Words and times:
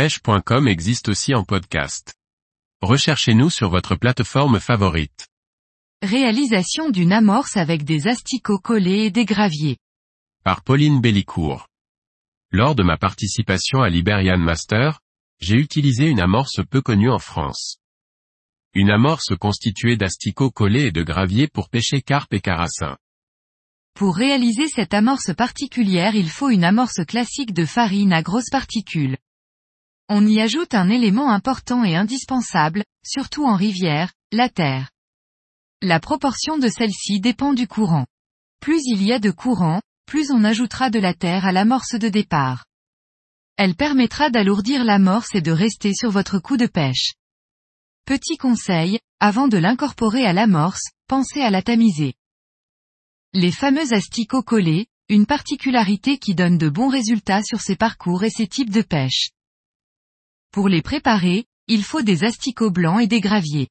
pêche.com 0.00 0.66
existe 0.66 1.10
aussi 1.10 1.34
en 1.34 1.44
podcast. 1.44 2.14
Recherchez-nous 2.80 3.50
sur 3.50 3.68
votre 3.68 3.96
plateforme 3.96 4.58
favorite. 4.58 5.28
Réalisation 6.00 6.88
d'une 6.88 7.12
amorce 7.12 7.58
avec 7.58 7.84
des 7.84 8.08
asticots 8.08 8.60
collés 8.60 9.04
et 9.04 9.10
des 9.10 9.26
graviers. 9.26 9.76
Par 10.42 10.62
Pauline 10.62 11.02
Bellicourt. 11.02 11.68
Lors 12.50 12.74
de 12.74 12.82
ma 12.82 12.96
participation 12.96 13.82
à 13.82 13.90
Liberian 13.90 14.38
Master, 14.38 15.00
j'ai 15.38 15.56
utilisé 15.56 16.06
une 16.06 16.20
amorce 16.20 16.62
peu 16.70 16.80
connue 16.80 17.10
en 17.10 17.18
France. 17.18 17.76
Une 18.72 18.90
amorce 18.90 19.36
constituée 19.38 19.98
d'asticots 19.98 20.50
collés 20.50 20.86
et 20.86 20.92
de 20.92 21.02
graviers 21.02 21.46
pour 21.46 21.68
pêcher 21.68 22.00
carpe 22.00 22.32
et 22.32 22.40
carassin. 22.40 22.96
Pour 23.92 24.16
réaliser 24.16 24.66
cette 24.68 24.94
amorce 24.94 25.34
particulière 25.34 26.14
il 26.14 26.30
faut 26.30 26.48
une 26.48 26.64
amorce 26.64 27.04
classique 27.04 27.52
de 27.52 27.66
farine 27.66 28.14
à 28.14 28.22
grosses 28.22 28.48
particules. 28.48 29.18
On 30.12 30.26
y 30.26 30.40
ajoute 30.40 30.74
un 30.74 30.88
élément 30.88 31.30
important 31.30 31.84
et 31.84 31.94
indispensable, 31.94 32.82
surtout 33.06 33.44
en 33.44 33.54
rivière, 33.54 34.12
la 34.32 34.48
terre. 34.48 34.90
La 35.82 36.00
proportion 36.00 36.58
de 36.58 36.68
celle-ci 36.68 37.20
dépend 37.20 37.52
du 37.52 37.68
courant. 37.68 38.06
Plus 38.60 38.80
il 38.86 39.04
y 39.04 39.12
a 39.12 39.20
de 39.20 39.30
courant, 39.30 39.80
plus 40.06 40.32
on 40.32 40.42
ajoutera 40.42 40.90
de 40.90 40.98
la 40.98 41.14
terre 41.14 41.46
à 41.46 41.52
l'amorce 41.52 41.94
de 41.94 42.08
départ. 42.08 42.64
Elle 43.56 43.76
permettra 43.76 44.30
d'alourdir 44.30 44.82
l'amorce 44.82 45.32
et 45.36 45.42
de 45.42 45.52
rester 45.52 45.94
sur 45.94 46.10
votre 46.10 46.40
coup 46.40 46.56
de 46.56 46.66
pêche. 46.66 47.12
Petit 48.04 48.36
conseil, 48.36 48.98
avant 49.20 49.46
de 49.46 49.58
l'incorporer 49.58 50.26
à 50.26 50.32
l'amorce, 50.32 50.88
pensez 51.06 51.40
à 51.40 51.50
la 51.50 51.62
tamiser. 51.62 52.14
Les 53.32 53.52
fameux 53.52 53.92
asticots 53.92 54.42
collés, 54.42 54.88
une 55.08 55.26
particularité 55.26 56.18
qui 56.18 56.34
donne 56.34 56.58
de 56.58 56.68
bons 56.68 56.88
résultats 56.88 57.44
sur 57.44 57.60
ces 57.60 57.76
parcours 57.76 58.24
et 58.24 58.30
ces 58.30 58.48
types 58.48 58.70
de 58.70 58.82
pêche. 58.82 59.30
Pour 60.50 60.68
les 60.68 60.82
préparer, 60.82 61.46
il 61.68 61.84
faut 61.84 62.02
des 62.02 62.24
asticots 62.24 62.70
blancs 62.70 63.00
et 63.00 63.06
des 63.06 63.20
graviers. 63.20 63.68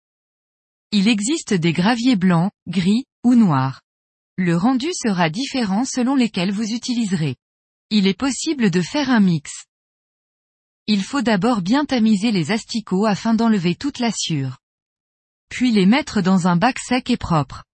Il 0.91 1.07
existe 1.07 1.53
des 1.53 1.73
graviers 1.73 2.15
blancs, 2.15 2.51
gris, 2.67 3.05
ou 3.23 3.35
noirs. 3.35 3.81
Le 4.37 4.55
rendu 4.55 4.87
sera 4.93 5.29
différent 5.29 5.83
selon 5.83 6.15
lesquels 6.15 6.51
vous 6.51 6.71
utiliserez. 6.71 7.35
Il 7.89 8.07
est 8.07 8.17
possible 8.17 8.71
de 8.71 8.81
faire 8.81 9.09
un 9.09 9.19
mix. 9.19 9.65
Il 10.87 11.03
faut 11.03 11.21
d'abord 11.21 11.61
bien 11.61 11.85
tamiser 11.85 12.31
les 12.31 12.51
asticots 12.51 13.05
afin 13.05 13.33
d'enlever 13.33 13.75
toute 13.75 13.99
l'assure. 13.99 14.57
Puis 15.49 15.71
les 15.71 15.85
mettre 15.85 16.21
dans 16.21 16.47
un 16.47 16.55
bac 16.55 16.79
sec 16.79 17.09
et 17.09 17.17
propre. 17.17 17.65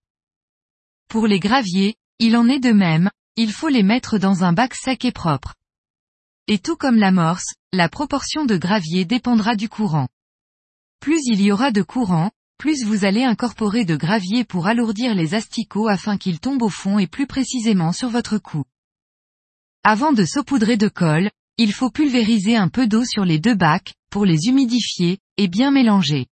Pour 1.08 1.27
les 1.27 1.39
graviers, 1.39 1.95
il 2.19 2.35
en 2.35 2.47
est 2.47 2.59
de 2.59 2.71
même, 2.71 3.11
il 3.35 3.52
faut 3.52 3.69
les 3.69 3.83
mettre 3.83 4.17
dans 4.17 4.43
un 4.43 4.53
bac 4.53 4.73
sec 4.73 5.05
et 5.05 5.11
propre. 5.11 5.53
Et 6.47 6.59
tout 6.59 6.75
comme 6.75 6.97
l'amorce, 6.97 7.55
la 7.73 7.89
proportion 7.89 8.45
de 8.45 8.55
gravier 8.55 9.03
dépendra 9.03 9.55
du 9.55 9.67
courant. 9.67 10.07
Plus 10.99 11.21
il 11.25 11.41
y 11.41 11.52
aura 11.52 11.71
de 11.71 11.81
courant, 11.81 12.29
plus 12.59 12.83
vous 12.83 13.03
allez 13.03 13.23
incorporer 13.23 13.83
de 13.83 13.95
gravier 13.95 14.45
pour 14.45 14.67
alourdir 14.67 15.15
les 15.15 15.33
asticots 15.33 15.87
afin 15.87 16.17
qu'ils 16.17 16.39
tombent 16.39 16.61
au 16.61 16.69
fond 16.69 16.99
et 16.99 17.07
plus 17.07 17.25
précisément 17.25 17.91
sur 17.91 18.09
votre 18.09 18.37
cou. 18.37 18.63
Avant 19.83 20.13
de 20.13 20.23
saupoudrer 20.23 20.77
de 20.77 20.87
colle, 20.87 21.31
il 21.57 21.73
faut 21.73 21.89
pulvériser 21.89 22.55
un 22.55 22.69
peu 22.69 22.87
d'eau 22.87 23.05
sur 23.05 23.25
les 23.25 23.39
deux 23.39 23.55
bacs, 23.55 23.93
pour 24.11 24.25
les 24.25 24.47
humidifier, 24.47 25.17
et 25.37 25.47
bien 25.47 25.71
mélanger. 25.71 26.27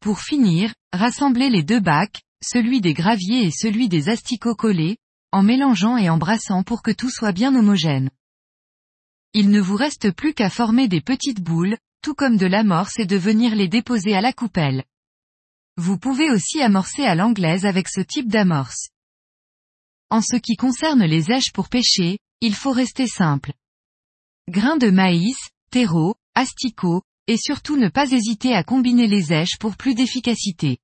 Pour 0.00 0.20
finir, 0.20 0.72
rassemblez 0.92 1.50
les 1.50 1.62
deux 1.62 1.80
bacs, 1.80 2.22
celui 2.42 2.80
des 2.80 2.94
graviers 2.94 3.44
et 3.44 3.50
celui 3.50 3.88
des 3.88 4.08
asticots 4.08 4.54
collés, 4.54 4.96
en 5.32 5.42
mélangeant 5.42 5.96
et 5.96 6.08
embrassant 6.08 6.62
pour 6.62 6.82
que 6.82 6.92
tout 6.92 7.10
soit 7.10 7.32
bien 7.32 7.54
homogène. 7.54 8.10
Il 9.38 9.50
ne 9.50 9.60
vous 9.60 9.76
reste 9.76 10.12
plus 10.12 10.32
qu'à 10.32 10.48
former 10.48 10.88
des 10.88 11.02
petites 11.02 11.42
boules, 11.42 11.76
tout 12.00 12.14
comme 12.14 12.38
de 12.38 12.46
l'amorce 12.46 12.98
et 12.98 13.04
de 13.04 13.18
venir 13.18 13.54
les 13.54 13.68
déposer 13.68 14.14
à 14.14 14.22
la 14.22 14.32
coupelle. 14.32 14.82
Vous 15.76 15.98
pouvez 15.98 16.30
aussi 16.30 16.62
amorcer 16.62 17.04
à 17.04 17.14
l'anglaise 17.14 17.66
avec 17.66 17.86
ce 17.86 18.00
type 18.00 18.28
d'amorce. 18.28 18.88
En 20.08 20.22
ce 20.22 20.36
qui 20.36 20.56
concerne 20.56 21.04
les 21.04 21.30
èches 21.30 21.52
pour 21.52 21.68
pêcher, 21.68 22.18
il 22.40 22.54
faut 22.54 22.70
rester 22.70 23.06
simple. 23.06 23.52
Grains 24.48 24.78
de 24.78 24.88
maïs, 24.88 25.50
terreau, 25.70 26.14
asticots, 26.34 27.02
et 27.26 27.36
surtout 27.36 27.76
ne 27.76 27.90
pas 27.90 28.10
hésiter 28.12 28.54
à 28.54 28.64
combiner 28.64 29.06
les 29.06 29.34
èches 29.34 29.58
pour 29.60 29.76
plus 29.76 29.94
d'efficacité. 29.94 30.78